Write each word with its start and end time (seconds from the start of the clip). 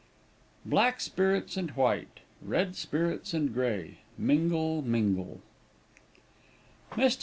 "Black 0.65 0.99
spirits 0.99 1.55
and 1.57 1.69
white, 1.77 2.21
Red 2.41 2.75
spirits 2.75 3.35
and 3.35 3.53
grey, 3.53 3.99
Mingle, 4.17 4.81
mingle" 4.81 5.41
MR. 6.93 7.19